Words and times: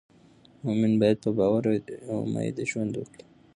مؤمن 0.65 0.93
باید 1.01 1.17
په 1.23 1.29
باور 1.37 1.63
او 2.09 2.13
امید 2.25 2.55
ژوند 2.69 2.91
وکړي. 2.95 3.23